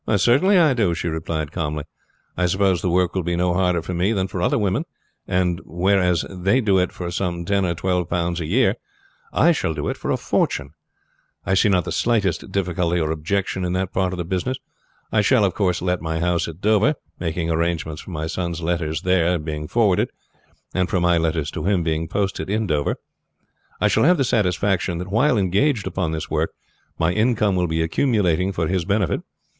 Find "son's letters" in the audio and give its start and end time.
18.25-19.03